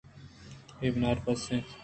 [0.79, 1.67] اے بناربس اَت